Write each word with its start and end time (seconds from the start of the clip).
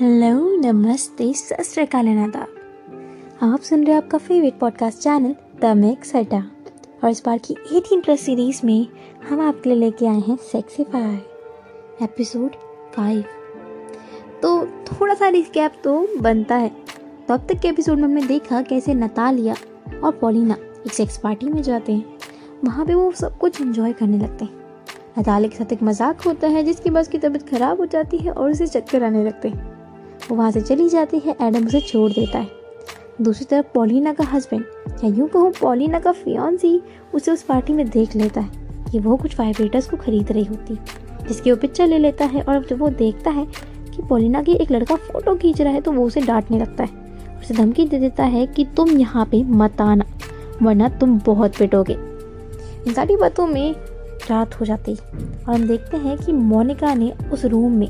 Hello, 0.00 0.56
नमस्ते 0.56 1.32
सत 1.32 1.96
आप 3.42 3.60
सुन 3.60 3.84
रहे 3.84 3.94
हो 3.94 4.00
आपका 4.02 4.18
favourite 4.18 4.58
podcast 4.58 4.98
channel 4.98 5.34
the 5.62 5.76
mix 5.76 6.14
Adda 6.16 6.38
और 7.04 7.10
इस 7.10 7.22
बार 7.26 7.38
की 7.38 7.54
एटीन 7.54 7.98
इंटरेस्ट 7.98 8.24
सीरीज़ 8.24 8.60
में 8.64 8.86
हम 9.28 9.40
आपके 9.40 9.70
लिए 9.70 9.78
लेके 9.78 10.06
आए 10.06 10.20
हैं 10.20 10.36
सेक्सीफाई 10.36 11.14
एपिसोड 12.02 12.50
फाइव 12.94 13.24
तो 14.42 14.66
थोड़ा 14.66 15.14
सा 15.14 15.28
रिस्कैप 15.28 15.72
तो 15.84 16.08
बनता 16.20 16.56
है। 16.56 16.68
तो 17.28 17.34
अब 17.34 17.46
तक 17.48 17.60
के 17.60 17.68
एपिसोड 17.68 17.98
में 17.98 18.04
हमने 18.04 18.22
देखा 18.22 18.62
कैसे 18.62 18.94
नतालिया 18.94 19.54
और 20.04 20.12
पॉलिना 20.12 20.56
एक 20.86 20.92
सेक्स 20.92 21.18
पार्टी 21.18 21.46
में 21.46 21.62
जाते 21.62 21.92
हैं। 21.92 22.18
वहाँ 22.64 22.86
पे 22.86 22.94
वो 22.94 23.10
सब 23.12 23.38
कुछ 23.38 23.60
एंजॉय 23.60 23.92
करने 23.92 24.18
लगते 24.18 24.44
हैं। 24.44 24.58
नतालिया 25.18 25.50
के 25.50 25.56
साथ 25.56 25.72
एक 25.72 25.82
मज़ाक 25.82 26.20
होता 26.20 26.48
है 26.48 26.62
जिसकी 26.62 26.90
बस 26.90 27.08
की 27.08 27.18
तबीयत 27.18 27.48
खराब 27.48 27.80
हो 27.80 27.86
जाती 27.86 28.18
है 28.18 28.32
और 28.32 28.50
उसे 28.50 28.66
चक्कर 28.66 29.04
आने 29.04 29.24
लगते 29.24 29.48
हैं। 29.48 29.69
वो 30.30 30.36
वहाँ 30.36 30.50
से 30.50 30.60
चली 30.60 30.88
जाती 30.88 31.18
है, 31.18 31.34
एडम 31.42 31.66
उसे 31.66 31.80
छोड़ 31.80 32.10
देता 32.12 32.38
है। 32.38 32.48
दूसरी 33.22 33.44
तरफ़ 33.44 33.66
पॉलिना 33.74 34.12
का 34.12 34.24
हस्बैंड 34.24 34.64
या 35.04 35.08
यूँ 35.08 35.28
कहूँ 35.28 35.52
पॉलिना 35.52 35.98
का 35.98 36.12
फियांसी 36.12 36.80
उसे 37.14 37.30
उस 37.30 37.42
पार्टी 37.42 37.72
में 37.72 37.88
देख 37.90 38.14
लेता 38.16 38.40
है 38.40 38.50
कि 38.92 38.98
वो 38.98 39.16
कुछ 39.16 39.38
वाइब्रेटर्स 39.40 39.90
को 39.90 39.96
खरीद 39.96 40.32
रही 40.32 40.44
होती। 40.44 40.74
जिसकी 41.28 41.50
वो 41.50 41.56
पिक्चर 41.56 41.86
ले 41.86 41.98
लेता 41.98 42.24
है 42.24 42.42
और 42.42 42.64
जब 42.66 42.78
वो 42.78 42.88
देखता 42.88 43.30
है 43.30 43.46
कि 43.96 44.02
पोलिना 44.02 44.42
की 44.42 44.52
एक 44.52 44.72
लड़का 44.72 44.94
फ़ोटो 44.94 45.34
खींच 45.34 45.60
रहा 45.60 45.72
है 45.72 45.80
तो 45.80 45.92
वो 45.92 46.06
उसे 46.06 46.20
डांटने 46.20 46.58
लगता 46.58 46.84
है। 46.84 46.90
उसे 47.40 47.54
धमकी 47.54 47.86
दे 47.86 47.98
देता 47.98 48.24
है 48.24 48.46
कि 48.46 48.64
तुम 48.76 48.90
यहाँ 48.90 49.26
पे 49.26 49.44
मत 49.44 49.80
आना, 49.80 50.04
वरना 50.62 50.88
तुम 50.88 51.18
बहुत 51.18 51.56
पिटोगे। 51.56 51.92
इन 52.86 52.92
सारी 52.92 53.16
बातों 53.16 53.46
में 53.46 53.74
रात 54.30 54.60
हो 54.60 54.66
जाती। 54.66 54.94
और 54.94 55.54
हम 55.54 55.66
देखते 55.68 55.96
हैं 55.96 56.18
कि 56.18 56.32
मोनिका 56.32 56.94
ने 56.94 57.12
उस 57.32 57.44
रूम 57.44 57.72
में 57.72 57.88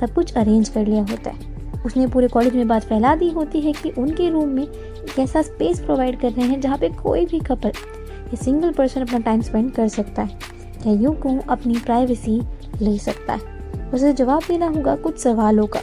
सब 0.00 0.14
कुछ 0.14 0.34
अरेंज 0.34 0.68
कर 0.68 0.86
लिया 0.86 1.02
होता 1.02 1.30
है। 1.30 1.53
उसने 1.86 2.06
पूरे 2.06 2.28
कॉलेज 2.28 2.54
में 2.56 2.68
बात 2.68 2.84
फैला 2.84 3.14
दी 3.14 3.30
होती 3.30 3.60
है 3.60 3.72
कि 3.72 3.90
उनके 3.90 4.28
रूम 4.30 4.48
में 4.48 4.62
एक 4.62 5.18
ऐसा 5.18 5.42
स्पेस 5.42 5.80
प्रोवाइड 5.80 6.20
कर 6.20 6.32
रहे 6.32 6.46
हैं 6.46 6.60
जहाँ 6.60 6.78
पे 6.78 6.88
कोई 7.02 7.24
भी 7.26 7.40
कपल 7.40 7.68
या 7.68 8.36
सिंगल 8.36 8.72
पर्सन 8.72 9.00
अपना 9.00 9.18
टाइम 9.18 9.40
स्पेंड 9.40 9.72
कर 9.72 9.88
सकता 9.88 10.22
है, 10.22 10.38
या 10.86 10.92
यूँ 10.92 11.14
कहूँ, 11.14 11.42
अपनी 11.42 11.74
प्राइवेसी 11.76 12.40
ले 12.82 12.96
सकता 12.98 13.32
है। 13.32 13.90
उसे 13.90 14.12
जवाब 14.12 14.42
देना 14.48 14.66
होगा 14.66 14.96
कुछ 14.96 15.18
सवालों 15.18 15.66
का। 15.66 15.80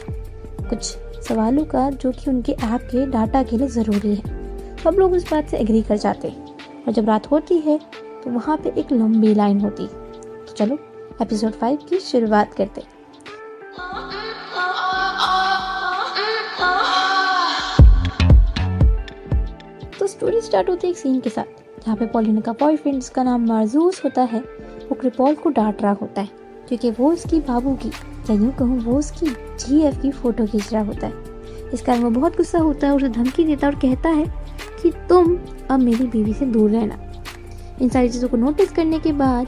कुछ 0.68 0.82
सवालों 1.28 1.64
का 1.64 1.88
जो 1.90 2.10
कि 2.12 2.30
उनके 2.30 2.52
ऐप 2.52 2.88
के 2.92 3.06
डाटा 3.06 3.42
के 3.42 3.58
लिए 3.58 3.68
ज़रूरी 3.68 4.14
है। 4.14 4.40
सब 4.78 4.96
लोग 4.98 5.12
उस 5.12 5.30
बात 5.30 5.48
से 5.48 5.56
एग्री 5.56 5.82
कर 5.82 5.96
जाते 5.96 6.28
हैं। 6.28 6.46
और 6.86 6.92
जब 6.92 7.08
रात 7.08 7.30
होती 7.30 7.58
है 7.58 7.78
तो 8.24 8.30
वहाँ 8.30 8.56
पे 8.56 8.72
एक 8.80 8.92
लंबी 8.92 9.34
लाइन 9.34 9.60
होती 9.60 9.82
है। 9.82 10.10
तो 10.46 10.52
चलो 10.56 10.78
एपिसोड 11.22 11.52
फाइव 11.52 11.78
की 11.88 11.98
शुरुआत 12.00 12.54
करते 12.54 12.80
हैं। 12.80 13.01
स्टोरी 20.22 20.40
स्टार्ट 20.40 20.68
होती 20.68 20.86
है 20.86 20.90
एक 20.90 20.98
सीन 20.98 21.18
के 21.20 21.30
साथ, 21.30 21.44
जहाँ 21.84 21.96
पे 21.96 22.06
पॉलिना 22.06 22.40
का 22.40 22.52
बॉयफ्रेंड 22.52 22.96
जिसका 22.96 23.22
नाम 23.22 23.46
मारजूस 23.46 24.00
होता 24.04 24.22
है, 24.22 24.40
वो 24.40 24.94
क्रिपॉल 24.94 25.34
को 25.34 25.50
डांट 25.50 25.82
रहा 25.82 25.92
होता 25.92 26.20
है, 26.20 26.28
क्योंकि 26.68 26.90
वो 26.90 27.10
उसकी 27.12 27.40
बाबू 27.40 27.74
की, 27.74 27.88
या 27.88 28.34
यूँ 28.34 28.52
कहूँ 28.52 28.78
वो 28.80 28.98
उसकी 28.98 29.26
जी 29.26 29.80
एफ़ 29.80 30.00
की 30.02 30.10
फ़ोटो 30.10 30.46
खींच 30.46 30.72
रहा 30.72 30.82
होता 30.82 31.06
है। 31.06 31.70
इस 31.74 31.82
कारण 31.82 32.02
वो 32.02 32.10
बहुत 32.10 32.36
गुस्सा 32.36 32.58
होता 32.58 32.86
है 32.86 32.96
उसे 32.96 33.08
धमकी 33.08 33.44
देता 33.44 33.66
है 33.66 33.72
और 33.72 33.80
कहता 33.80 34.08
है 34.08 34.26
कि 34.82 34.92
तुम 35.08 35.36
अब 35.70 35.80
मेरी 35.80 36.06
बीवी 36.06 36.34
से 36.34 36.46
दूर 36.46 36.70
रहना। 36.70 36.98
इन 37.80 37.88
सारी 37.88 38.08
चीज़ों 38.08 38.28
को 38.28 38.36
नोटिस 38.36 38.72
करने 38.72 38.98
के 38.98 39.12
बाद 39.12 39.46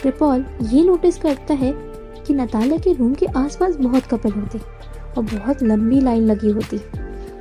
क्रिपॉल 0.00 0.44
ये 0.62 0.84
नोटिस 0.84 1.18
करता 1.18 1.54
है 1.54 1.72
कि 2.26 2.34
नतालिया 2.34 2.78
के 2.78 2.92
रूम 2.94 3.14
के 3.14 3.26
आसपास 3.36 3.76
बहुत 3.76 4.06
कपल 4.06 4.30
होते 4.30 4.58
और 4.58 5.24
बहुत 5.36 5.62
लंबी 5.62 6.00
लाइन 6.00 6.26
लगी 6.26 6.50
होती 6.50 6.80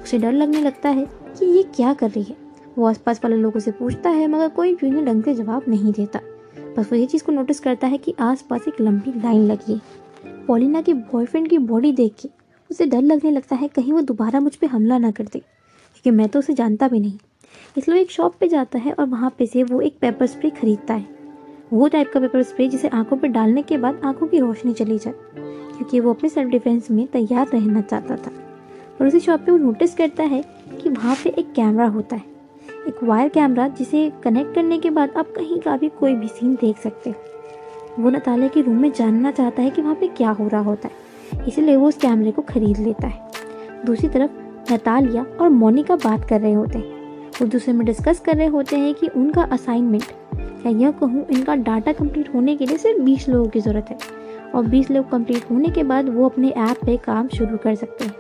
उसे 0.04 0.18
डर 0.18 0.32
लगने 0.32 0.62
लगता 0.62 0.90
है 0.90 1.10
कि 1.38 1.46
ये 1.48 1.64
क्या 1.76 1.94
कर 1.94 2.10
रही 2.10 2.24
है। 2.24 2.43
वो 2.78 2.86
आसपास 2.86 3.20
वाले 3.24 3.36
लोगों 3.36 3.60
से 3.60 3.72
पूछता 3.72 4.10
है, 4.10 4.28
मगर 4.28 4.50
कोई 4.50 4.74
भी 4.76 4.88
उन्हें 4.88 5.06
ढंग 5.06 5.24
से 5.24 5.34
जवाब 5.34 5.64
नहीं 5.68 5.92
देता। 5.94 6.20
बस 6.78 6.92
वो 6.92 6.98
ये 6.98 7.06
चीज़ 7.06 7.24
को 7.24 7.32
नोटिस 7.32 7.60
करता 7.60 7.88
है 7.88 7.98
कि 7.98 8.14
आसपास 8.20 8.68
एक 8.68 8.82
लंबी 8.82 9.12
लाइन 9.12 9.42
लगी 9.42 9.74
है। 9.74 10.46
पॉलिना 10.48 10.82
के 10.82 10.94
बॉयफ्रेंड 10.94 11.50
की 11.50 11.58
बॉडी 11.58 11.92
देख 11.92 12.16
के 12.22 12.30
उसे 12.72 12.86
डर 12.86 13.02
लगने 13.02 13.32
लगता 13.32 13.56
है, 13.56 13.68
कहीं 13.68 13.94
वो 13.94 14.02
दोबारा 14.02 14.40
मुझ 14.40 14.56
पर 14.56 14.68
हमला 14.68 14.98
ना 14.98 15.12
कर 15.12 15.24
दे, 15.24 15.40
क्योंकि 15.40 16.12
मैं 16.12 16.28
तो 16.30 16.40
उसे 16.40 16.54
जानता 16.54 16.88
भी 16.88 17.00
नहीं। 17.00 17.18
इसलिए 17.78 18.02
एक 18.02 18.12
शॉप 18.12 18.36
पे 18.40 18.48
जाता 18.48 18.80
है 18.80 18.92
और 18.92 19.06
वहाँ 19.06 19.34
पे 19.38 19.46
से 19.46 19.64
वो 19.64 19.82
एक 19.82 19.98
पेपर 20.02 20.26
स्प्रे 20.26 20.50
खरीदता 20.50 20.94
है। 20.94 21.08
वो 21.74 21.88
टाइप 21.88 22.12
का 22.14 22.20
पेपर 22.20 22.44
स्प्रे 22.44 22.68
जिसे 22.68 22.88
आँखों 22.88 23.18
पर 23.18 23.28
डालने 23.28 23.62
के 23.62 23.78
बाद 23.78 24.02
आँखों 24.06 24.28
की 24.28 24.40
रोशनी 24.40 24.74
चली 24.74 24.98
जाए, 24.98 25.14
क्योंकि 25.34 26.00
वो 26.00 26.14
अपने 26.14 26.30
सेल्फ 26.30 26.50
डिफेंस 26.50 26.92
में 26.92 27.08
तैयार 27.08 27.48
रहना 27.48 27.82
चाहता 27.82 28.16
था। 28.16 28.32
और 29.02 29.08
उसी 29.08 29.20
शॉप 29.20 29.40
पे 29.40 29.52
वो 29.52 29.58
नोटिस 29.58 29.96
करता 29.96 30.24
है 30.24 30.44
कि 30.82 30.90
वहाँ 30.90 31.16
पे 31.24 31.30
एक 31.30 31.52
कैमरा 31.54 31.88
होता 31.88 32.16
है। 32.16 32.33
एक 32.88 33.04
वायर 33.04 33.30
कैमरा 33.30 33.68
जिसे 33.68 34.12
कनेक्ट 34.24 34.56
करने 34.56 34.80
के 34.80 34.90
बाद 34.90 35.10
आप 35.18 35.26
कहीं 35.26 35.60
का 35.60 35.78
भी 35.78 35.90
कोई 35.90 36.16
भी 36.16 36.28
सीन 36.28 36.56
देख 36.56 36.78
सकते 36.78 37.10
हो। 37.10 37.16
वो 38.00 38.10
नताले 38.10 38.50
के 38.50 38.62
रूम 38.62 38.82
में 38.82 38.92
जानना 38.92 39.32
चाहता 39.32 39.62
है 39.62 39.70
कि 39.70 39.82
वहाँ 39.82 39.96
पे 39.96 40.08
क्या 40.08 40.30
हो 40.30 40.48
रहा 40.48 40.62
होता 40.62 40.90
है। 40.90 41.48
इसीलिए 41.48 41.76
वो 41.76 41.88
उस 41.88 41.98
कैमरे 41.98 42.32
को 42.32 42.42
खरीद 42.42 42.78
लेता 42.78 43.08
है। 43.08 43.32
दूसरी 43.86 44.10
तरफ़, 44.10 44.32
नतालिया 44.74 45.26
और 45.42 45.50
मोनिका 45.50 45.96
बात 45.96 46.30
कर 46.30 46.42
रहे 46.42 46.54
होते 46.54 46.78
हैं। 46.78 46.92
वो 47.30 47.46
दूसरे 47.46 47.74
में 47.74 47.86
डिस्कस 47.86 48.20
कर 48.20 48.36
रहे 48.36 48.48
होते 48.48 48.76
हैं 48.76 48.94
कि 48.94 49.08
उनका 49.08 49.44
असाइनमेंट 49.44 50.04
या 50.66 50.70
यह 50.70 50.92
कहूँ, 50.92 51.28
इनका 51.28 51.56
डाटा 51.56 51.94
कंप्लीट 51.94 52.34
होने 52.36 52.56
के 52.56 52.66
लिए 52.66 52.78
सिर्फ़ 52.78 53.02
बीस 53.02 53.30
लोगों 53.30 53.50
की 53.50 53.60
ज़रूरत 53.60 53.86
है। 53.90 53.98
और 54.56 54.66
बीस 54.66 54.92
लोग 54.92 55.10
कंप्लीट 55.10 55.52
होने 55.52 55.70
के 55.70 55.84
बाद 55.84 56.10
वो 56.10 56.26
अपने 56.26 56.50
ऐप 56.50 56.78
पे 56.86 56.98
काम 56.98 57.28
शुरू 57.28 57.58
कर 57.58 57.76
सकते 57.76 58.06
हैं। 58.06 58.16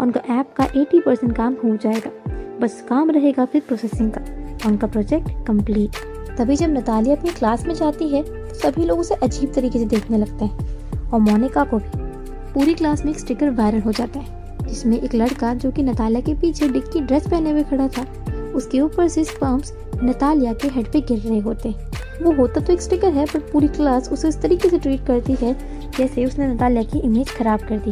उनका 0.00 0.40
ऐप 0.40 0.52
का 0.56 0.64
एटी 0.76 1.00
परसेंट 1.00 1.36
काम 1.36 1.56
हो 1.64 1.76
जाएगा। 1.76 2.39
बस 2.60 2.84
काम 2.88 3.10
रहेगा 3.10 3.44
फिर 3.44 3.62
प्रोसेसिंग 3.68 4.10
का। 4.10 4.20
उनका 4.68 4.86
प्रोजेक्ट 4.86 5.28
कंप्लीट 5.46 5.96
तभी 6.38 6.56
जब 6.56 6.70
नतालिया 6.70 7.16
अपनी 7.16 7.30
क्लास 7.30 7.64
में 7.66 7.74
जाती 7.74 8.08
है 8.08 8.22
तो 8.22 8.54
सभी 8.54 8.84
लोग 8.84 8.98
उसे 8.98 9.14
अजीब 9.14 9.52
तरीके 9.52 9.78
से 9.78 9.84
देखने 9.86 10.18
लगते 10.18 10.44
हैं। 10.44 11.10
और 11.10 11.20
मोनिका 11.20 11.64
को 11.64 11.78
भी। 11.78 11.98
पूरी 12.54 12.74
क्लास 12.74 13.04
में 13.04 13.12
एक 13.12 13.18
स्टिकर 13.18 13.50
वायरल 13.50 13.80
हो 13.80 13.92
जाता 13.92 14.20
है, 14.20 14.66
जिसमें 14.66 15.00
एक 15.00 15.14
लड़का 15.14 15.52
जो 15.54 15.70
कि 15.70 15.82
नतालिया 15.82 16.20
के 16.20 16.34
पीछे 16.34 16.68
डिक 16.68 16.90
की 16.92 17.00
ड्रेस 17.00 17.28
पहने 17.28 17.50
हुए 17.50 17.62
खड़ा 17.62 17.88
था, 17.88 18.02
उसके 18.54 18.80
ऊपर 18.80 19.08
से 19.08 19.24
स्पर्म्स 19.24 19.72
नतालिया 20.04 20.52
के 20.52 20.68
हेड 20.68 20.92
पे 20.92 21.00
गिर 21.00 21.18
रहे 21.18 21.38
होते 21.38 21.74
वो 22.22 22.32
होता 22.32 22.60
तो 22.60 22.72
एक 22.72 22.80
स्टिकर 22.82 23.12
है, 23.12 23.24
पर 23.26 23.40
पूरी 23.52 23.68
क्लास 23.68 24.08
उसे 24.12 24.28
इस 24.28 24.40
तरीके 24.42 24.68
से 24.68 24.78
ट्रीट 24.78 25.06
करती 25.06 25.36
है, 25.40 25.54
जैसे 25.90 26.24
उसने 26.24 26.46
नतालिया 26.46 26.82
की 26.82 26.98
इमेज 26.98 27.30
खराब 27.30 27.60
कर 27.60 27.78
दी। 27.78 27.90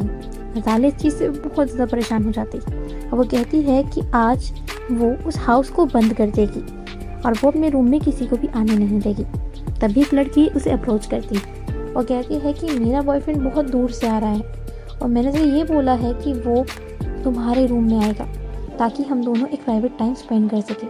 नतालिया 0.57 0.89
इस 0.89 0.97
चीज़ 0.97 1.15
से 1.15 1.29
बहुत 1.29 1.67
ज़्यादा 1.67 1.87
परेशान 1.87 2.25
हो 2.25 2.31
जाती। 2.33 2.59
वो 3.09 3.25
कहती 3.25 3.63
है 3.63 3.83
कि 3.85 4.03
आज 4.15 4.53
वो 4.91 5.13
उस 5.29 5.37
हाउस 5.39 5.71
को 5.71 5.87
बंद 5.87 6.15
कर 6.15 6.31
देगी 6.31 6.61
और 7.23 7.39
वो 7.43 7.51
अपने 7.51 7.69
रूम 7.69 7.89
में 7.91 8.01
किसी 8.01 8.27
को 8.27 8.37
भी 8.37 8.49
आने 8.49 8.77
नहीं 8.77 9.01
देगी। 9.01 9.25
तभी 9.81 10.01
एक 10.01 10.15
लड़की 10.15 10.47
उसे 10.49 10.71
अप्रोच 10.71 11.07
करती। 11.07 11.39
और 11.89 12.05
कहती 12.05 12.35
है 12.35 12.53
कि 12.53 12.79
मेरा 12.79 13.03
बॉयफ्रेंड 13.03 13.43
बहुत 13.43 13.71
दूर 13.71 13.91
से 13.91 14.09
आ 14.09 14.19
रहा 14.19 14.31
है 14.31 14.43
और 15.03 15.09
मैंने 15.09 15.33
से 15.33 15.45
ये 15.47 15.65
बोला 15.65 15.93
है 15.95 16.13
कि 16.15 16.33
वो 16.41 16.65
तुम्हारे 17.25 17.67
रूम 17.67 17.91
में 17.91 18.01
आएगा 18.01 18.25
ताकि 18.79 19.03
हम 19.03 19.23
दोनों 19.25 19.47
एक 19.49 19.65
प्राइवेट 19.65 19.97
टाइम 19.99 20.15
स्पेंड 20.15 20.51
कर 20.51 20.61
सकें। 20.61 20.89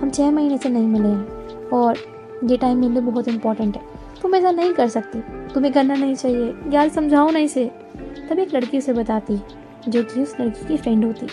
हम 0.00 0.10
छः 0.10 0.30
महीने 0.30 0.58
से 0.58 0.68
नहीं 0.68 0.86
मिले 0.86 1.08
हैं 1.08 1.68
और 1.72 1.96
ये 2.44 2.56
टाइम 2.56 2.78
मेरे 2.78 2.92
लिए 2.92 3.02
बहुत 3.02 3.28
इंपॉर्टेंट 3.28 3.76
है। 3.76 3.82
तुम 4.22 4.34
ऐसा 4.34 4.50
नहीं 4.50 4.72
कर 4.72 4.88
सकती। 4.88 5.20
तुम्हें 5.54 5.72
करना 5.72 5.94
नहीं 5.94 6.14
चाहिए। 6.14 6.54
यार, 6.70 6.88
समझाओ 6.88 7.30
ना 7.30 7.38
इसे। 7.38 7.70
तब 8.30 8.38
एक 8.38 8.54
लड़की 8.54 8.78
उसे 8.78 8.92
बताती, 8.92 9.38
जो 9.88 10.02
कि 10.02 10.22
उस 10.22 10.36
लड़की 10.40 10.68
की 10.68 10.76
फ्रेंड 10.76 11.04
होती, 11.04 11.26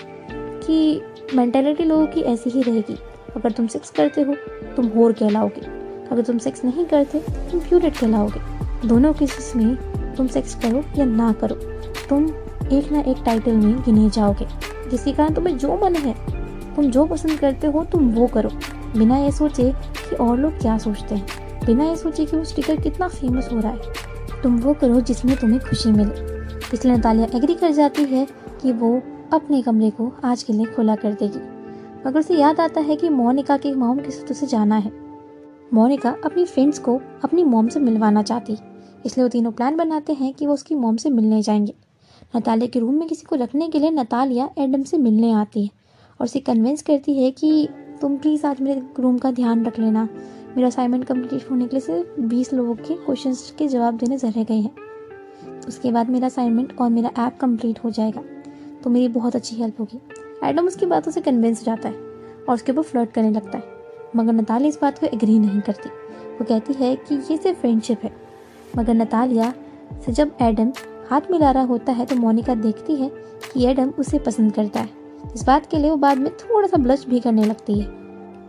कि 0.68 1.02
मैंटेलिटी 1.36 1.84
लोगों 1.84 2.08
की 2.08 2.22
ऐसी 2.22 2.50
ही 2.50 2.62
रहेगी। 2.62 2.98
अगर 3.36 3.52
तुम 3.52 3.68
सेक्स 3.68 3.90
करते 3.90 4.22
हो, 4.22 4.36
तुम 4.76 4.86
होर 4.88 5.14
कहलाओगे। 5.14 5.62
अगर 6.12 6.22
तुम 6.22 6.38
सेक्स 6.38 6.66
नहीं 6.66 6.86
करते, 6.86 7.20
तुम 7.20 7.60
प्यूरेट 7.60 7.98
कहलाओगे। 7.98 8.40
दोनों 8.88 9.14
केसेस 9.14 9.54
में 9.56 9.76
तुम 10.16 10.28
सेक्स 10.28 10.56
करो 10.56 10.84
या 10.98 11.06
ना 11.06 11.34
करो, 11.34 11.56
तुम 12.10 12.26
एक 12.72 12.92
ना 12.92 13.00
एक 13.00 13.18
टाइटल 13.26 13.52
में 13.52 13.82
गिने 13.82 14.10
जाओगे। 14.10 14.48
जिसके 14.90 15.12
कारण 15.12 15.34
तुम्हें 15.34 15.58
जो 15.58 15.78
मन 15.78 15.96
है, 15.96 16.14
तुम 16.76 16.86
जो 16.86 17.06
पसंद 17.06 17.40
करते 17.40 17.68
हो, 17.68 17.86
तुम 17.86 18.12
वो 18.12 18.28
करो। 18.28 18.50
बिना 18.98 19.18
ये 19.18 19.32
सोचे 19.32 19.72
कि 19.72 20.16
और 20.16 20.40
लोग 20.40 20.60
क्या 20.60 20.78
सोचते 20.78 21.16
हैं। 21.16 21.45
बिना 21.66 21.84
ये 21.86 21.96
सोचे 21.96 22.26
कि 22.26 22.38
वो 22.38 22.44
स्टिकर 22.44 22.82
कितना 22.82 23.08
फ़ेमस 23.08 23.50
हो 23.54 23.60
रहा 23.60 23.72
है। 23.72 23.82
तुम 24.44 24.58
वो 24.58 24.74
करो 24.74 25.02
जिसमें 25.02 25.38
तुम्हें 25.38 25.62
खुशी 25.62 25.92
मिले। 25.92 26.36
इसलिए 26.74 26.96
नतालिया 26.96 27.28
एग्री 27.36 27.56
कर 27.56 27.72
जाती 27.72 28.04
है 28.04 28.28
कि 28.62 28.72
वो 28.72 29.02
अपने 29.34 29.62
कमरे 29.62 29.90
को 29.90 30.16
आज 30.24 30.44
के 30.44 30.54
लिए 30.54 30.66
खुला 30.66 30.96
कर 30.96 31.14
देगी। 31.14 31.56
मगर 32.08 32.20
उसे 32.20 32.36
याद 32.36 32.60
आता 32.60 32.82
है 32.82 32.96
कि 32.96 33.10
मोनिका 33.10 33.58
के 33.58 33.74
मोम 33.74 33.98
के 33.98 34.12
साथ 34.12 34.32
उसे 34.32 34.48
जाना 34.48 34.76
है। 34.76 34.92
मोनिका 35.74 36.16
अपनी 36.26 36.46
फ्रेंड्स 36.46 36.80
को 36.80 37.02
अपनी 37.24 37.44
मोम 37.44 37.68
से 37.68 37.80
मिलवाना 37.80 38.24
चाहती। 38.24 38.58
इसलिए 39.06 39.24
वो 39.24 39.30
तीनों 39.30 39.52
प्लान 39.52 39.78
बनाते 39.78 40.14
हैं 40.14 40.34
कि 40.34 40.46
वो 40.46 40.54
उसकी 40.54 40.76
मोम 40.76 40.96
से 40.96 41.10
मिलने 41.10 41.42
जाएँगे। 41.42 41.74
नतालिया 42.36 42.68
के 42.68 42.80
रूम 42.80 42.94
में 42.94 43.08
किसी 43.08 43.24
को 43.24 43.36
रखने 43.36 43.68
के 43.68 43.80
लिए 43.80 43.92
नतालिया 43.92 44.50
एडम 44.58 44.84
से 44.84 44.98
मिलने 44.98 45.32
आती 45.32 45.64
है। 45.64 45.70
और 46.22 46.26
उसे 46.26 46.40
कन्विंस 46.40 46.82
करती 46.82 47.24
है 47.24 47.32
कि 47.32 47.70
तुम 48.02 48.18
प्लीज़ 48.18 48.48
आज 48.48 48.62
मेरे 48.62 48.84
रूम 49.00 49.18
का 49.18 49.32
ध्यान 49.32 49.66
रख 49.66 49.80
लेना। 49.80 50.10
मेरा 50.56 50.68
असाइनमेंट 50.68 51.06
कंप्लीट 51.06 51.52
होने 51.52 51.68
के 51.68 51.76
लिए 51.76 51.82
सिर्फ़ 51.82 52.22
बीस 52.22 52.54
लोगों 52.54 52.76
के 52.76 52.94
क्वेश्चन 52.94 53.34
के 53.58 53.68
जवाब 53.68 53.98
देने 53.98 54.16
रह 54.16 54.44
गए 54.44 54.54
हैं। 54.54 54.72
उसके 55.68 55.92
बाद 55.92 56.10
मेरा 56.10 56.26
असाइनमेंट 56.26 56.80
और 56.80 56.90
मेरा 56.90 57.12
ऐप 57.28 57.38
कंप्लीट 57.42 57.80
हो 57.84 57.90
जाएगा। 57.90 58.22
तो 58.84 58.90
मेरी 58.90 59.08
बहुत 59.08 59.36
अच्छी 59.36 59.56
हेल्प 59.56 59.80
होगी। 59.80 60.02
एडम 60.44 60.68
उसकी 60.68 60.86
बातों 60.86 61.12
से 61.12 61.22
कन्विंस 61.22 61.64
जाता 61.66 61.90
है 61.90 61.96
और 62.50 62.54
उसके 62.54 62.72
ऊपर 62.72 62.82
फ्लर्ट 62.82 63.12
करने 63.12 63.32
लगता 63.32 63.58
है। 63.58 63.64
मगर 64.16 64.34
नतालिया 64.34 64.70
इस 64.70 64.80
बात 64.82 65.00
को 65.00 65.06
एग्री 65.06 65.40
नहीं 65.40 65.62
करती। 65.62 65.90
वो 66.32 66.46
कहती 66.46 66.74
है 66.74 66.96
कि 66.96 67.16
ये 67.16 67.38
सिर्फ़ 67.38 67.60
फ्रेंडशिप 67.60 68.04
है। 68.04 68.16
मगर 68.78 68.94
नतालिया 68.94 69.54
से 70.06 70.12
जब 70.12 70.32
एडम 70.42 70.74
हाथ 71.10 71.22
मिला 71.32 71.52
रहा 71.52 71.64
होता 71.64 71.92
है 71.92 72.06
तो 72.06 72.16
मोनिका 72.16 72.56
देखती 72.56 72.96
है 72.96 73.12
कि 73.54 73.66
एडम 73.66 73.90
उसे 73.90 74.20
पसंद 74.20 74.54
करता 74.54 74.80
है। 74.80 74.90
इस 75.36 75.44
बात 75.44 75.66
के 75.66 75.78
लिए 75.78 75.90
वो 75.90 75.96
बाद 75.96 76.18
में 76.18 76.32
थोड़ा 76.38 76.68
सा 76.68 76.78
ब्लश 76.78 77.06
भी 77.06 77.20
करने 77.20 77.46
लगती 77.46 77.80
है। 77.80 78.05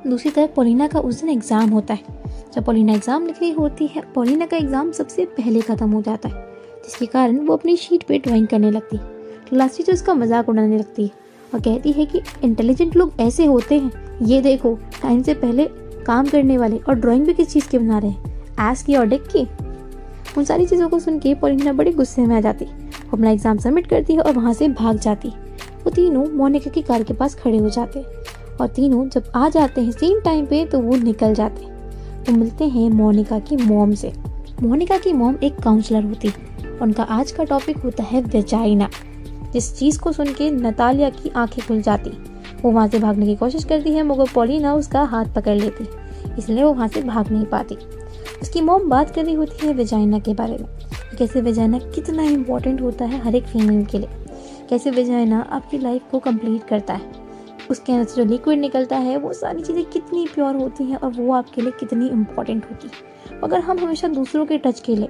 दूसरी 0.06 0.30
तरफ़ 0.30 0.50
पोलिना 0.50 0.86
का 0.88 1.00
उस 1.00 1.20
दिन 1.20 1.30
एग्ज़ाम 1.30 1.70
होता 1.70 1.94
है। 1.94 2.14
जब 2.54 2.64
पोलिना 2.64 2.92
एग्ज़ाम 2.92 3.26
लिख 3.26 3.40
रही 3.40 3.50
होती 3.52 3.86
है, 3.86 4.02
पोलिना 4.14 4.46
का 4.46 4.56
एग्ज़ाम 4.56 4.90
सबसे 4.92 5.24
पहले 5.26 5.60
ख़त्म 5.60 5.90
हो 5.90 6.02
जाता 6.02 6.28
है, 6.28 6.34
जिसके 6.84 7.06
कारण 7.06 7.38
वो 7.38 7.54
अपनी 7.54 7.76
शीट 7.76 8.02
पे 8.02 8.18
ड्राइंग 8.18 8.46
करने 8.46 8.70
लगती 8.70 8.98
क्लास 9.48 9.76
टीचर 9.76 9.92
उसका 9.92 10.14
मज़ाक 10.14 10.48
उड़ाने 10.48 10.78
लगती 10.78 11.04
है 11.04 11.24
और 11.54 11.60
कहती 11.60 11.92
है 11.92 12.06
कि 12.06 12.20
इंटेलिजेंट 12.44 12.96
लोग 12.96 13.12
ऐसे 13.20 13.44
होते 13.46 13.78
हैं। 13.78 14.18
ये 14.22 14.40
देखो 14.40 14.74
टाइम 15.02 15.22
से 15.22 15.34
पहले 15.34 15.68
काम 16.06 16.26
करने 16.26 16.58
वाले 16.58 16.78
और 16.78 16.94
ड्राइंग 16.94 17.26
भी 17.26 17.34
किस 17.34 17.48
चीज़ 17.48 17.68
के 17.68 17.78
बना 17.78 17.98
रहे 17.98 18.10
हैं? 18.10 18.70
एस 18.70 18.82
की 18.82 18.96
और 18.96 19.06
डिक 19.06 19.26
की। 19.26 19.46
उन 20.38 20.44
सारी 20.44 20.66
चीज़ों 20.66 20.88
को 20.88 20.98
सुन 20.98 21.18
के 21.18 21.34
पोलिना 21.34 21.72
बड़ी 21.72 21.92
गुस्से 21.92 22.26
में 22.26 22.36
आ 22.36 22.40
जाती 22.40 22.64
अपना 23.12 23.30
एग्ज़ाम 23.30 23.58
सबमिट 23.58 23.86
करती 23.86 24.14
है 24.14 24.20
और 24.20 24.32
वहाँ 24.32 24.52
से 24.52 24.68
भाग 24.70 24.98
जाती 24.98 25.28
वो 25.84 25.90
तीनों 25.90 26.26
मोनिका 26.28 26.70
की 26.70 26.82
कार 26.82 27.02
के 27.02 27.14
पास 27.14 27.34
खड़े 27.34 27.58
हो 27.58 27.68
जाते 27.70 27.98
हैं। 27.98 28.15
और 28.60 28.66
तीनों 28.66 29.08
जब 29.08 29.32
आ 29.34 29.48
जाते 29.48 29.80
हैं 29.80 29.92
सेम 29.92 30.20
टाइम 30.20 30.46
पे 30.46 30.64
तो 30.64 30.80
वो 30.80 30.96
निकल 30.96 31.34
जाते 31.34 31.64
हैं। 31.64 31.90
वो 32.22 32.36
मिलते 32.36 32.64
हैं 32.64 32.90
मोनिका 32.90 33.38
की 33.38 33.56
मॉम 33.56 33.94
से। 33.94 34.12
मोनिका 34.62 34.98
की 34.98 35.12
मॉम 35.12 35.36
एक 35.42 35.56
काउंसलर 35.56 36.04
होती 36.04 36.28
है। 36.28 36.56
उनका 36.82 37.02
आज 37.02 37.32
का 37.32 37.44
टॉपिक 37.44 37.78
होता 37.78 38.02
है 38.02 38.22
वेजाइना 38.22 38.88
जिस 39.52 39.78
चीज़ 39.78 39.98
को 39.98 40.12
सुन 40.12 40.26
के 40.26 40.50
नतालिया 40.50 41.10
की 41.10 41.28
आँखें 41.28 41.66
खुल 41.66 41.82
जाती। 41.82 42.10
वो 42.62 42.70
वहाँ 42.70 42.88
से 42.88 42.98
भागने 42.98 43.26
की 43.26 43.34
कोशिश 43.34 43.64
करती 43.64 43.90
है, 43.90 44.02
मगर 44.02 44.24
पोलिना 44.34 44.74
उसका 44.74 45.02
हाथ 45.02 45.24
पकड़ 45.24 45.56
लेती। 45.56 45.88
इसलिए 46.38 46.64
वो 46.64 46.72
वहाँ 46.72 46.88
से 46.88 47.02
भाग 47.02 47.32
नहीं 47.32 47.44
पाती। 47.44 47.76
उसकी 48.42 48.60
मोम 48.60 48.88
बात 48.88 49.10
कर 49.10 49.24
रही 49.24 49.34
होती 49.34 49.66
है 49.66 49.72
वेजाइना 49.72 50.18
के 50.18 50.34
बारे 50.34 50.52
में। 50.52 50.66
कैसे 51.18 51.40
वेजाइना 51.40 51.78
कितना 51.78 52.22
इम्पोर्टेंट 52.22 52.82
होता 52.82 53.04
है 53.04 53.18
हर 53.18 53.34
एक 53.34 53.44
फीमेल 53.44 53.84
के 53.84 53.98
लिए। 53.98 54.08
कैसे 54.70 54.90
वेजाइना 54.90 55.40
आपकी 55.52 55.78
लाइफ 55.78 56.02
को 56.10 56.18
कंप्लीट 56.18 56.64
करता 56.64 56.94
है। 56.94 57.25
उसके 57.70 57.92
अंदर 57.92 58.04
से 58.04 58.16
जो 58.16 58.30
लिक्विड 58.30 58.58
निकलता 58.58 58.96
है, 58.96 59.16
वो 59.16 59.32
सारी 59.32 59.62
चीज़ें 59.62 59.84
कितनी 59.84 60.26
प्योर 60.34 60.56
होती 60.56 60.84
हैं 60.84 60.96
और 60.96 61.10
वो 61.12 61.32
आपके 61.34 61.62
लिए 61.62 61.70
कितनी 61.70 62.08
इम्पोर्टेंट 62.08 62.64
होती 62.64 62.88
है। 62.88 63.40
अगर 63.40 63.60
हम 63.60 63.78
हमेशा 63.78 64.08
दूसरों 64.08 64.44
के 64.46 64.58
टच 64.58 64.80
के 64.80 64.96
लिए, 64.96 65.08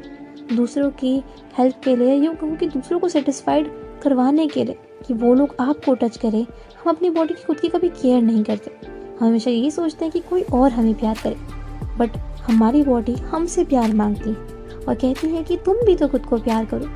दूसरों 0.52 0.90
की 0.90 1.22
हेल्प 1.58 1.80
के 1.84 1.96
लिए 1.96 2.14
यूँ 2.14 2.34
कहूँ 2.34 2.56
कि 2.56 2.66
दूसरों 2.66 2.98
को 3.00 3.08
सेटिस्फाइड 3.08 3.70
करवाने 4.02 4.46
के 4.46 4.64
लिए 4.64 4.78
कि 5.06 5.14
वो 5.14 5.34
लोग 5.34 5.54
आपको 5.60 5.94
टच 5.94 6.16
करें, 6.16 6.42
हम 6.42 6.90
अपनी 6.90 7.10
बॉडी 7.10 7.34
की 7.34 7.44
खुद 7.44 7.60
की 7.60 7.68
कभी 7.68 7.88
केयर 7.88 8.22
नहीं 8.22 8.44
करते। 8.44 8.70
हम 9.20 9.26
हमेशा 9.26 9.50
यही 9.50 9.70
सोचते 9.70 10.04
हैं 10.04 10.12
कि 10.12 10.20
कोई 10.20 10.42
और 10.42 10.70
हमें 10.70 10.94
प्यार 10.94 11.18
करे। 11.22 11.36
बट 11.98 12.16
हमारी 12.42 12.82
बॉडी 12.82 13.12
हमसे 13.12 13.64
प्यार 13.64 13.92
मांगती 13.94 14.30
है 14.30 14.36
और 14.78 14.94
कहती 14.94 15.28
है 15.28 15.42
कि 15.44 15.56
तुम 15.56 15.76
भी 15.86 15.96
तो 15.96 16.08
खुद 16.08 16.26
को 16.26 16.38
प्यार 16.38 16.64
करो। 16.64 16.86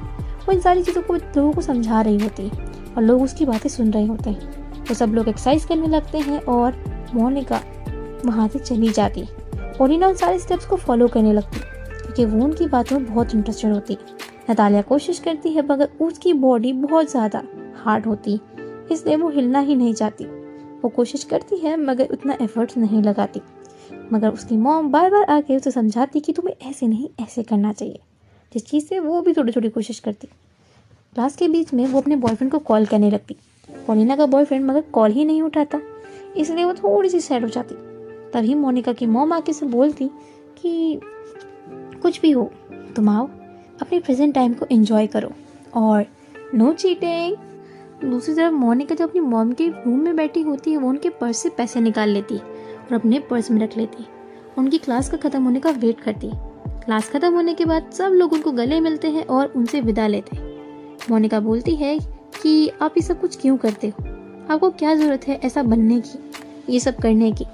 वो 0.41 0.53
इन 0.53 0.61
सारी 0.61 0.83
चीज़ों 0.83 1.03
को 1.03 1.15
लोगों 1.15 1.53
को 1.53 1.61
समझा 1.61 2.01
रही 2.01 2.19
होती 2.19 2.49
है 2.49 2.67
और 2.97 3.03
लोग 3.03 3.23
उसकी 3.23 3.45
बातें 3.45 3.69
सुन 3.69 3.91
रहे 3.91 4.07
होते 4.07 4.31
हैं। 4.31 4.60
तो 4.91 4.95
सब 4.95 5.13
लोग 5.15 5.29
एक्सरसाइज 5.29 5.65
करने 5.65 5.89
लगते 5.89 6.19
हैं 6.19 6.41
और 6.43 6.77
मोनिका 7.15 7.61
वहाँ 8.25 8.47
से 8.49 8.59
चली 8.59 8.89
जाती। 8.89 9.23
और 9.81 9.91
इन्हें 9.93 10.09
उन 10.09 10.15
सारे 10.15 10.39
स्टेप्स 10.39 10.67
को 10.67 10.77
फॉलो 10.77 11.07
करने 11.09 11.33
लगती, 11.33 11.59
क्योंकि 12.03 12.25
वो 12.25 12.45
उनकी 12.45 12.67
बातों 12.67 12.99
में 12.99 13.07
बहुत 13.07 13.35
इंटरेस्टेड 13.35 13.73
होती। 13.73 13.97
नतालिया 14.51 14.83
कोशिश 14.83 15.19
करती 15.19 15.49
है, 15.49 15.67
मगर 15.67 15.89
उसकी 16.01 16.33
बॉडी 16.33 16.73
बहुत 16.73 17.11
ज़्यादा 17.11 17.43
हार्ड 17.85 18.07
होती, 18.07 18.39
इसलिए 18.93 19.17
वो 19.17 19.29
हिलना 19.29 19.59
ही 19.59 19.75
नहीं 19.75 19.93
चाहती। 19.95 20.25
वो 20.83 20.89
कोशिश 20.89 21.25
करती 21.25 21.57
है, 21.57 21.77
मगर 21.77 22.09
उतना 22.13 22.37
एफर्ट्स 22.43 22.77
नहीं 22.77 23.03
लगाती। 23.03 23.41
मगर 24.13 24.29
उसकी 24.29 24.57
मॉम 24.57 24.91
बार 24.93 25.11
बार 25.11 25.31
आके 25.31 25.57
उसे 25.57 25.71
समझाती 25.71 26.21
कि 26.21 26.33
तुम्हें 26.33 26.71
ऐसे 26.71 26.87
नहीं, 26.87 27.09
ऐसे 27.21 27.43
करना 27.43 27.73
चाहिए। 27.73 28.01
जिस 28.53 28.67
चीज़ 28.67 28.87
से 28.87 28.99
वो 28.99 29.21
भी 29.23 29.33
थोड़ी 29.33 29.53
थोड़ी 29.53 29.69
कोशिश 29.69 30.01
करती। 30.01 30.27
क्लास 30.27 31.37
के 31.37 31.49
बीच 31.49 31.73
में 31.75 31.87
वो 31.87 32.01
अपने 32.01 32.17
बॉयफ्रेंड 32.17 32.53
को 32.53 32.59
कॉल 32.59 32.87
करने 32.87 33.11
लगती। 33.11 33.37
पोलिना 33.87 34.17
का 34.17 34.27
बॉयफ्रेंड 34.27 34.65
मगर 34.65 34.81
कॉल 34.81 35.11
ही 35.11 35.25
नहीं 35.25 35.43
उठाता। 35.43 35.81
इसलिए 36.37 36.65
वो 36.65 36.73
थोड़ी 36.73 37.09
सी 37.09 37.21
सैड 37.21 37.43
हो 37.43 37.49
जाती। 37.49 37.75
तभी 38.33 38.55
मोनिका 38.55 38.93
की 38.93 39.07
मॉम 39.07 39.33
आके 39.33 39.53
से 39.53 39.67
बोलती 39.67 40.11
कि, 40.63 41.01
कुछ 42.03 42.21
भी 42.21 42.31
हो, 42.31 42.51
तुम 42.97 43.09
आओ, 43.09 43.29
अपने 43.83 44.01
प्रेजेंट 44.01 44.35
टाइम 44.35 44.55
को 44.55 44.67
एंजॉय 44.73 45.07
करो 45.07 45.31
और 45.75 46.07
नो 46.55 46.73
चीटिंग 46.73 47.37
दूसरी 48.11 48.35
तरफ़ 48.35 48.53
मोनिका 48.53 48.95
जब 48.95 49.09
अपनी 49.09 49.21
मॉम 49.21 49.53
के 49.53 49.69
रूम 49.69 49.99
में 50.01 50.17
बैठी 50.17 50.41
होती 50.41 50.71
है, 50.71 50.77
वो 50.77 50.89
उनके 50.89 51.09
पर्स 51.09 51.37
से 51.37 51.49
पैसे 51.49 51.81
निकाल 51.81 52.09
लेती 52.09 52.39
और 52.39 52.95
अपने 52.95 53.19
पर्स 53.21 53.51
में 53.51 53.61
रख 53.61 53.77
लेती। 53.77 54.07
उनकी 54.59 54.79
क्लास 54.79 55.11
का 55.11 55.17
ख़त्म 55.17 55.45
होने 55.45 55.61
का 55.61 55.71
वेट 55.71 56.01
करती। 56.01 56.31
क्लास 56.67 57.11
ख़त्म 57.11 57.33
होने 57.35 57.55
के 57.55 57.65
बाद 57.65 57.91
सब 57.91 58.13
लोग 58.13 58.33
उनको 58.33 58.53
गले 58.53 58.81
मिलते 58.81 59.09
हैं 59.09 59.27
और 59.27 59.53
उनसे 59.57 59.81
विदा 59.81 60.07
लेते। 60.07 60.39
मोनिका 61.11 61.41
बोलती 61.41 61.75
है 61.75 62.20
कि 62.43 62.69
आप 62.83 62.95
ये 62.97 63.03
सब 63.03 63.21
कुछ 63.21 63.37
क्यों 63.41 63.57
करते 63.57 63.89
हो? 63.89 64.05
आपको 64.51 64.71
क्या 64.71 64.95
ज़रूरत 64.95 65.27
है 65.29 65.39
ऐसा 65.45 65.63
बनने 65.63 66.01
की, 66.01 66.19
ये 66.69 66.81
सब 66.81 66.97
करने 66.97 67.31
की? 67.33 67.45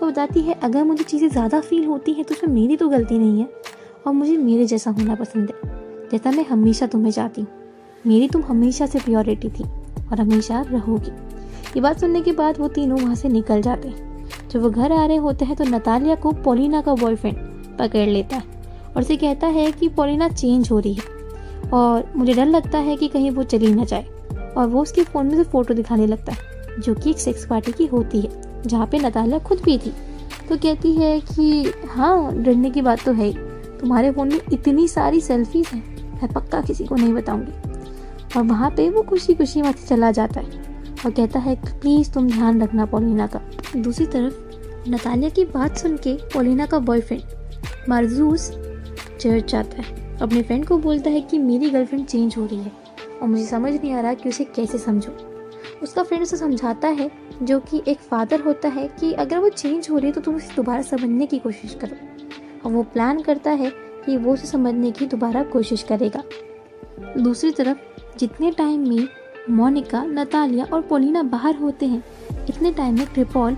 तो 0.00 0.06
बताती 0.06 0.40
है, 0.40 0.54
अगर 0.54 0.84
मुझे 0.84 1.04
चीज़ें 1.04 1.28
ज़्यादा 1.28 1.60
फील 1.60 1.84
होती 1.84 2.12
हैं 2.12 2.24
तो 2.24 2.34
उसमें 2.34 2.54
मेरी 2.54 2.76
तो 2.76 2.88
गलती 2.88 3.18
नहीं 3.18 3.40
है 3.40 3.48
और 4.06 4.12
मुझे 4.12 4.36
मेरे 4.38 4.66
जैसा 4.66 4.90
होना 4.90 5.14
पसंद 5.14 5.50
है, 5.50 5.70
जैसा 6.10 6.30
मैं 6.30 6.44
हमेशा 6.46 6.86
तुम्हें 6.86 7.12
चाहती 7.12 7.40
हूँ। 7.40 7.48
मेरी 8.06 8.28
तुम 8.28 8.42
हमेशा 8.42 8.86
से 8.86 8.98
प्योरिटी 9.00 9.48
थी 9.50 9.64
और 10.02 10.20
हमेशा 10.20 10.60
रहोगी। 10.62 11.10
ये 11.68 11.80
बात 11.80 12.00
सुनने 12.00 12.20
के 12.22 12.32
बाद 12.32 12.58
वो 12.58 12.68
तीनों 12.68 12.98
वहाँ 13.00 13.14
से 13.14 13.28
निकल 13.28 13.62
जाते 13.62 13.88
हैं। 13.88 14.48
जब 14.48 14.60
वो 14.62 14.70
घर 14.70 14.92
आ 14.92 15.04
रहे 15.06 15.16
होते 15.18 15.44
हैं 15.44 15.56
तो 15.56 15.64
नतालिया 15.66 16.14
को 16.16 16.32
पोलिना 16.44 16.80
का 16.80 16.94
बॉयफ्रेंड 16.96 17.36
पकड़ 17.78 18.06
लेता 18.08 18.36
है 18.36 18.42
और 18.86 19.02
उसे 19.02 19.16
कहता 19.16 19.46
है 19.48 19.70
कि 19.72 19.88
पोलिना 19.90 20.28
चेंज 20.28 20.70
हो 20.70 20.78
रही 20.78 20.94
है 20.94 21.70
और 21.72 22.12
मुझे 22.16 22.34
डर 22.34 22.46
लगता 22.46 22.78
है 22.78 22.96
कि 22.96 23.08
कहीं 23.08 23.30
वो 23.30 23.42
चली 23.44 23.74
ना 23.74 23.84
जाए। 23.84 24.06
और 24.58 24.66
वो 24.66 24.82
उसके 24.82 25.02
फ़ोन 25.02 25.26
में 25.26 25.36
से 25.36 25.44
फ़ोटो 25.44 25.74
दिखाने 25.74 26.06
लगता 26.06 26.32
है, 26.32 26.38
जो 26.80 26.94
कि 26.94 27.10
एक 27.10 27.18
सेक्स 27.18 27.46
पार्टी 27.46 27.72
की 27.72 27.86
होती 27.86 28.20
है, 28.20 28.62
जहाँ 28.66 28.86
पे 28.86 28.98
नतालिया 28.98 29.38
खुद 29.38 29.58
भी 29.64 29.78
थी। 29.78 29.92
तो 30.48 30.56
कहती 30.56 30.92
है 30.92 31.20
कि 31.20 31.72
हाँ 31.88 32.42
डरने 32.42 32.70
की 32.70 32.82
बात 32.82 33.04
तो 33.04 33.12
है 33.12 33.26
ही। 33.26 33.32
तुम्हारे 33.80 34.10
फ़ोन 34.10 34.28
में 34.28 34.40
इतनी 34.52 34.88
सारी 34.88 35.20
सेल्फीज 35.20 35.66
हैं, 35.66 36.14
मैं 36.14 36.32
पक्का 36.32 36.60
किसी 36.60 36.84
को 36.84 36.94
नहीं 36.94 37.12
बताऊँगी। 37.12 37.52
और 38.36 38.42
वहाँ 38.44 38.70
पे 38.70 38.90
वो 38.90 39.02
खुशी 39.02 39.34
खुशी 39.34 39.62
वहाँ 39.62 39.72
से 39.72 39.86
चला 39.86 40.10
जाता 40.10 40.40
है 40.40 40.50
और 41.06 41.10
कहता 41.10 41.38
है 41.38 41.54
प्लीज़, 41.56 42.12
तुम 42.12 42.26
ध्यान 42.26 42.62
रखना 42.62 42.84
पोलिना 42.84 43.26
का। 43.26 43.40
दूसरी 43.76 44.06
तरफ़, 44.06 44.34
नतालिया 44.90 45.28
की 45.28 45.44
बात 45.44 45.78
सुन 45.78 45.96
के 45.96 46.14
पोलिना 46.14 46.66
का 46.66 46.78
बॉयफ्रेंड 46.78 47.22
मारजूस 47.88 48.50
चर्च 49.20 49.52
जाता 49.52 49.82
है। 49.82 50.18
अपने 50.18 50.42
फ्रेंड 50.42 50.66
को 50.66 50.78
बोलता 50.78 51.10
है 51.10 51.20
कि, 51.20 51.38
मेरी 51.38 51.70
गर्लफ्रेंड 51.70 52.06
चेंज 52.06 52.34
हो 52.38 52.46
रही 52.46 52.58
है। 52.58 52.87
और 53.22 53.28
मुझे 53.28 53.46
समझ 53.46 53.72
नहीं 53.74 53.92
आ 53.92 54.00
रहा 54.00 54.14
कि 54.14 54.28
उसे 54.28 54.44
कैसे 54.44 54.78
समझो। 54.78 55.16
उसका 55.82 56.02
फ्रेंड 56.02 56.22
उसे 56.22 56.36
समझाता 56.36 56.88
है, 56.88 57.10
जो 57.42 57.60
कि 57.60 57.82
एक 57.88 57.98
फादर 57.98 58.40
होता 58.40 58.68
है 58.68 58.88
कि 59.00 59.12
अगर 59.12 59.38
वो 59.38 59.48
चेंज 59.48 59.88
हो 59.90 59.98
रही 59.98 60.06
है 60.06 60.12
तो 60.12 60.20
तुम 60.20 60.34
उसे 60.34 60.54
दोबारा 60.56 60.82
समझने 60.82 61.26
की 61.26 61.38
कोशिश 61.38 61.74
करो। 61.74 61.96
और 62.66 62.72
वो 62.72 62.82
प्लान 62.82 63.22
करता 63.22 63.50
है 63.50 63.72
कि 64.06 64.16
वो 64.16 64.32
उसे 64.32 64.46
समझने 64.46 64.90
की 64.90 65.06
दोबारा 65.06 65.42
कोशिश 65.42 65.82
करेगा। 65.82 66.22
दूसरी 67.18 67.50
तरफ़, 67.50 67.78
जितने 68.18 68.50
टाइम 68.50 68.88
में 68.88 69.08
मोनिका, 69.50 70.04
नतालिया 70.04 70.64
और 70.64 70.80
पोलिना 70.80 71.22
बाहर 71.22 71.56
होते 71.56 71.86
हैं, 71.86 72.04
इतने 72.48 72.72
टाइम 72.72 72.98
में 72.98 73.06
ट्रिपॉल 73.06 73.54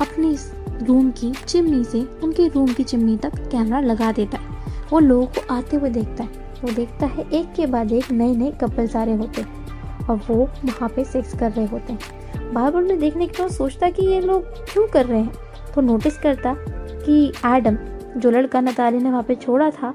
अपनी 0.00 0.36
रूम 0.84 1.10
की 1.10 1.32
चिमनी 1.32 1.84
से 1.84 2.00
उनके 2.22 2.48
रूम 2.48 2.72
की 2.72 2.84
चिमनी 2.84 3.16
तक 3.16 3.32
कैमरा 3.36 3.80
लगा 3.80 4.12
देता 4.12 4.38
है। 4.38 4.48
वो 4.92 4.98
लोगों 4.98 5.26
को 5.26 5.54
आते 5.54 5.76
हुए 5.76 5.90
देखता 5.90 6.24
है। 6.24 6.37
वो 6.62 6.72
देखता 6.72 7.06
है, 7.06 7.24
एक 7.30 7.52
के 7.52 7.66
बाद 7.66 7.92
एक 7.92 8.10
नए 8.12 8.34
नए 8.36 8.50
कपल 8.50 8.86
सारे 8.86 9.12
होते 9.12 9.40
हैं 9.40 10.06
और 10.06 10.20
वो 10.28 10.36
वहाँ 10.64 10.88
पे 10.88 11.04
सेक्स 11.04 11.38
कर 11.38 11.50
रहे 11.52 11.66
होते 11.66 11.92
हैं। 11.92 12.52
बार 12.52 12.74
उन्हें 12.74 12.98
देखने 12.98 13.26
के 13.26 13.42
बाद 13.42 13.50
सोचता 13.50 13.90
कि 13.90 14.06
ये 14.06 14.20
लोग 14.20 14.44
क्यों 14.72 14.86
कर 14.88 15.06
रहे 15.06 15.20
हैं? 15.20 15.32
तो 15.74 15.80
नोटिस 15.80 16.18
करता 16.18 16.54
कि 16.58 17.32
एडम 17.46 17.76
जो 18.16 18.30
लड़का 18.30 18.60
नताली 18.60 18.98
ने 18.98 19.10
वहाँ 19.10 19.22
पे 19.22 19.34
छोड़ा 19.34 19.70
था, 19.70 19.94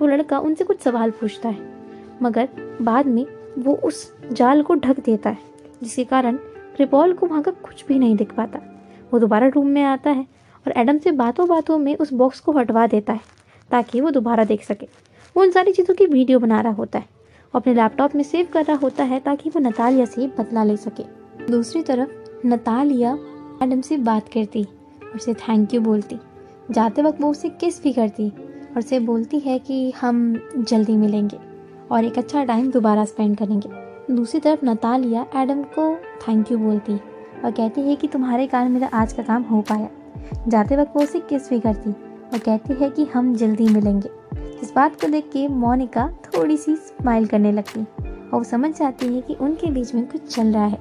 वो 0.00 0.06
लड़का 0.06 0.38
उनसे 0.38 0.64
कुछ 0.64 0.80
सवाल 0.80 1.10
पूछता 1.10 1.48
है। 1.48 1.68
मगर 2.22 2.48
बाद 2.82 3.06
में 3.06 3.24
वो 3.58 3.74
उस 3.74 4.12
जाल 4.32 4.62
को 4.62 4.74
ढक 4.74 5.00
देता 5.00 5.30
है, 5.30 5.38
जिसके 5.82 6.04
कारण 6.04 6.36
क्रिपॉल 6.76 7.12
को 7.12 7.26
वहाँ 7.26 7.42
का 7.42 7.50
कुछ 7.50 7.84
भी 7.86 7.98
नहीं 7.98 8.16
दिख 8.16 8.32
पाता। 8.32 8.60
वो 9.12 9.18
दोबारा 9.18 9.46
रूम 9.46 9.66
में 9.66 9.82
आता 9.82 10.10
है 10.10 10.26
और 10.66 10.72
एडम 10.72 10.98
से 10.98 11.12
बातों 11.12 11.48
बातों 11.48 11.78
में 11.78 11.96
उस 11.96 12.12
बॉक्स 12.12 12.40
को 12.40 12.52
हटवा 12.52 12.86
देता 12.86 13.12
है, 13.12 13.20
ताकि 13.70 14.00
वो 14.00 14.10
दोबारा 14.10 14.44
देख 14.44 14.64
सके। 14.64 14.88
वो 15.36 15.42
उन 15.42 15.50
सारी 15.50 15.72
चीज़ों 15.72 15.94
की 15.94 16.06
वीडियो 16.06 16.38
बना 16.38 16.60
रहा 16.60 16.72
होता 16.72 16.98
है 16.98 17.08
और 17.54 17.60
अपने 17.60 17.74
लैपटॉप 17.74 18.14
में 18.14 18.22
सेव 18.22 18.48
कर 18.52 18.64
रहा 18.64 18.76
होता 18.76 19.04
है 19.04 19.20
ताकि 19.20 19.50
वो 19.50 19.60
नतालिया 19.60 20.04
से 20.04 20.26
बदला 20.26 20.64
ले 20.64 20.76
सके। 20.76 21.02
दूसरी 21.50 21.82
तरफ़, 21.82 22.10
नतालिया 22.46 23.18
एडम 23.62 23.80
से 23.80 23.96
बात 23.96 24.28
करती 24.28 24.64
और 24.64 25.16
उसे 25.16 25.34
थैंक 25.34 25.74
यू 25.74 25.80
बोलती। 25.80 26.16
जाते 26.70 27.02
वक्त 27.02 27.20
वो 27.20 27.30
उसे 27.30 27.48
किस 27.48 27.82
भी 27.82 27.92
करती 27.92 28.28
और 28.28 28.78
उसे 28.78 29.00
बोलती 29.00 29.38
है 29.38 29.58
कि 29.58 29.90
हम 29.90 30.40
जल्दी 30.58 30.96
मिलेंगे 30.96 31.38
और 31.92 32.04
एक 32.04 32.18
अच्छा 32.18 32.44
टाइम 32.44 32.70
दोबारा 32.70 33.04
स्पेंड 33.04 33.36
करेंगे। 33.36 33.68
दूसरी 34.14 34.40
तरफ़, 34.40 34.64
नतालिया 34.64 35.26
एडम 35.36 35.62
को 35.62 35.94
थैंक 36.28 36.52
यू 36.52 36.58
बोलती 36.58 36.94
और 37.44 37.50
कहती 37.50 37.80
है 37.80 37.96
कि 37.96 38.08
तुम्हारे 38.08 38.46
कारण 38.46 38.68
मेरा 38.68 38.90
आज 38.92 39.12
का 39.12 39.22
काम 39.22 39.42
हो 39.42 39.60
पाया। 39.60 39.88
जाते 40.48 40.76
वक्त 40.76 40.92
वो 40.96 41.02
उसे 41.02 41.20
किस 41.20 41.50
भी 41.50 41.60
करती 41.60 41.90
और 41.90 42.38
कहती 42.38 42.74
है 42.74 42.90
कि 42.90 43.04
हम 43.04 43.34
जल्दी 43.34 43.68
मिलेंगे। 43.68 44.19
इस 44.62 44.72
बात 44.74 45.00
को 45.00 45.08
देख 45.08 45.24
के 45.32 45.48
मोनिका 45.48 46.06
थोड़ी 46.26 46.56
सी 46.56 46.74
स्माइल 46.76 47.26
करने 47.26 47.52
लगती 47.52 47.80
और 47.80 48.28
वो 48.32 48.42
समझ 48.44 48.70
जाती 48.78 49.06
है 49.06 49.20
कि 49.20 49.34
उनके 49.34 49.70
बीच 49.70 49.94
में 49.94 50.06
कुछ 50.06 50.34
चल 50.34 50.46
रहा 50.46 50.64
है। 50.64 50.78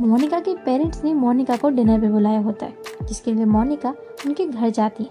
मोनिका 0.00 0.40
के 0.40 0.54
पेरेंट्स 0.54 1.04
ने 1.04 1.14
मोनिका 1.14 1.56
को 1.56 1.70
डिनर 1.70 2.00
पे 2.00 2.08
बुलाया 2.08 2.40
होता 2.40 2.66
है, 2.66 2.74
जिसके 3.02 3.32
लिए 3.32 3.44
मोनिका 3.44 3.94
उनके 4.26 4.46
घर 4.46 4.70
जाती 4.70 5.04
है। 5.04 5.10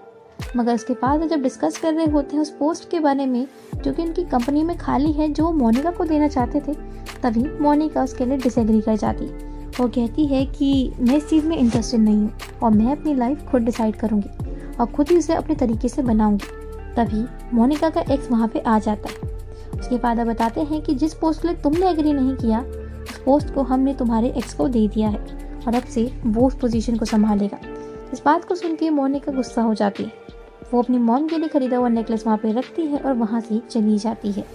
मगर 0.57 0.73
उसके 0.73 0.93
बाद 0.93 1.27
जब 1.27 1.41
डिस्कस 1.41 1.77
कर 1.77 1.93
रहे 1.93 2.05
होते 2.05 2.35
हैं 2.35 2.41
उस 2.41 2.49
पोस्ट 2.49 2.89
के 2.89 2.99
बारे 2.99 3.25
में, 3.25 3.47
जो 3.75 3.93
कि 3.93 4.01
उनकी 4.01 4.23
कंपनी 4.23 4.63
में 4.63 4.77
खाली 4.77 5.11
है, 5.11 5.29
जो 5.29 5.51
मोनिका 5.51 5.91
को 5.91 6.05
देना 6.05 6.27
चाहते 6.27 6.59
थे, 6.59 6.73
तभी 7.23 7.43
मोनिका 7.61 8.03
उसके 8.03 8.25
लिए 8.25 8.37
डिसएग्री 8.37 8.81
कर 8.81 8.95
जाती 8.95 9.25
वो 9.79 9.87
कहती 9.87 10.25
है 10.25 10.45
कि 10.45 10.93
मैं 10.99 11.17
इस 11.17 11.29
चीज़ 11.29 11.45
में 11.45 11.57
इंटरेस्टेड 11.57 11.99
नहीं 11.99 12.17
हूँ 12.17 12.33
और 12.63 12.71
मैं 12.71 12.91
अपनी 12.91 13.13
लाइफ 13.15 13.45
खुद 13.51 13.61
डिसाइड 13.61 13.95
करूँगी 13.95 14.29
और 14.79 14.85
खुद 14.85 15.09
ही 15.09 15.17
उसे 15.17 15.33
अपने 15.33 15.55
तरीके 15.55 15.87
से 15.87 16.01
बनाऊँगी। 16.01 16.60
तभी 16.95 17.25
मोनिका 17.53 17.89
का 17.89 18.01
एक्स 18.01 18.31
वहाँ 18.31 18.47
पे 18.47 18.59
आ 18.59 18.79
जाता। 18.79 19.09
है 19.09 19.29
उसके 19.79 19.97
फादर 19.97 20.25
बताते 20.25 20.61
हैं 20.61 20.81
कि 20.81 20.95
जिस 20.95 21.13
पोस्ट 21.13 21.41
के 21.41 21.47
लिए 21.47 21.57
तुमने 21.57 21.89
एग्री 21.89 22.13
नहीं 22.13 22.35
किया, 22.35 22.59
उस 22.59 23.21
पोस्ट 23.25 23.53
को 23.53 23.61
हमने 23.61 23.93
तुम्हारे 23.93 24.33
एक्स 24.37 24.53
को 24.53 24.67
दे 24.67 24.87
दिया 24.87 25.09
है 25.09 25.19
और 25.67 25.75
अब 25.75 25.83
से 25.83 26.11
वो 26.25 26.47
उस 26.47 26.55
पोजीशन 26.55 26.97
को 26.97 27.05
संभालेगा। 27.05 27.59
इस 28.13 28.21
बात 28.25 28.45
को 28.45 28.55
सुन 28.55 28.75
के 28.75 28.89
मोनिका 28.89 29.31
गुस्सा 29.31 29.61
हो 29.61 29.73
जाती 29.73 30.03
है। 30.03 30.11
वो 30.73 30.81
अपनी 30.81 30.97
मॉम 30.97 31.27
के 31.27 31.37
लिए 31.37 31.49
खरीदा 31.49 31.77
हुआ 31.77 31.87
नेकलेस 31.89 32.25
वहाँ 32.25 32.37
पे 32.37 32.51
रखती 32.51 32.81
है 32.81 32.99
और 32.99 33.13
वहाँ 33.13 33.41
से 33.41 33.61
चली 33.69 33.97
जाती 33.97 34.31
है। 34.31 34.45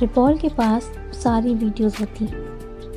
रिपॉल 0.00 0.38
के 0.38 0.48
पास 0.48 0.90
सारी 1.14 1.54
वीडियोस 1.54 2.00
होती 2.00 2.26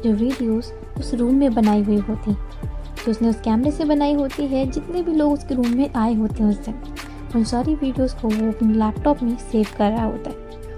जो 0.01 0.11
वीडियोस 0.11 0.73
उस 0.99 1.13
रूम 1.13 1.35
में 1.35 1.53
बनाई 1.53 1.83
हुई 1.83 1.97
होती 1.97 2.33
जो 2.33 3.11
उसने 3.11 3.29
उस 3.29 3.41
कैमरे 3.41 3.71
से 3.71 3.85
बनाई 3.85 4.13
होती 4.13 4.45
है, 4.47 4.65
जितने 4.65 5.01
भी 5.01 5.13
लोग 5.13 5.33
उसके 5.33 5.55
रूम 5.55 5.69
में 5.69 5.93
आए 5.93 6.13
होते 6.13 6.43
हैं 6.43 6.49
उस 6.49 6.57
दिन। 6.57 6.92
उन 7.35 7.43
सारी 7.43 7.75
वीडियोस 7.75 8.13
को 8.13 8.27
वो 8.27 8.51
अपने 8.51 8.73
लैपटॉप 8.73 9.23
में 9.23 9.37
सेव 9.37 9.67
कर 9.77 9.91
रहा 9.91 10.05
होता 10.05 10.29
है। 10.29 10.35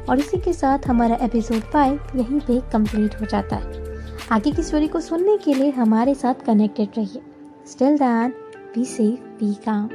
और 0.10 0.20
इसी 0.20 0.38
के 0.38 0.54
साथ 0.54 0.80
हमारा 0.88 1.18
एपिसोड 1.22 1.60
फाइव 1.60 2.00
यहीं 2.16 2.40
पे 2.40 2.60
कंप्लीट 2.72 3.22
हो 3.22 3.26
जाता 3.26 3.56
है। 3.56 3.86
आगे 4.32 4.52
की 4.52 4.64
स्टोरी 4.64 4.88
को 4.88 5.00
सुनने 5.00 5.38
के 5.38 5.54
लिए 5.54 5.70
हमारे 5.70 6.16
साथ 6.16 6.46
कनेक्टेड 6.46 6.90
रहिए। 6.98 7.22
Still 7.68 7.98
then 7.98 8.34
be 8.76 8.86
safe 8.86 9.20
be 9.20 9.54
calm 9.54 9.90